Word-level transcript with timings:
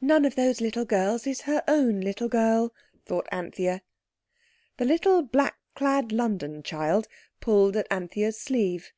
"None 0.00 0.24
of 0.24 0.34
those 0.34 0.62
little 0.62 0.86
girls 0.86 1.26
is 1.26 1.42
her 1.42 1.62
own 1.68 2.00
little 2.00 2.26
girl," 2.30 2.72
thought 3.04 3.28
Anthea. 3.30 3.82
The 4.78 4.86
little 4.86 5.20
black 5.22 5.58
clad 5.74 6.10
London 6.10 6.62
child 6.62 7.06
pulled 7.42 7.76
at 7.76 7.86
Anthea's 7.90 8.40
sleeve. 8.40 8.92